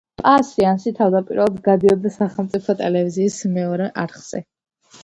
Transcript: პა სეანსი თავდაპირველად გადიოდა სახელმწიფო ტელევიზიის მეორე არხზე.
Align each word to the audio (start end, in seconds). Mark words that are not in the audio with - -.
პა 0.19 0.31
სეანსი 0.45 0.93
თავდაპირველად 0.99 1.59
გადიოდა 1.67 2.13
სახელმწიფო 2.17 2.79
ტელევიზიის 2.83 3.39
მეორე 3.61 3.97
არხზე. 4.07 4.49